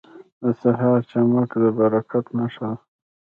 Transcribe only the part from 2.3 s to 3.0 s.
نښه ده.